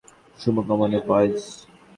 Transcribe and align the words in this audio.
শুভ 0.39 0.55
কামনা, 0.67 0.99
বয়েজ! 1.07 1.37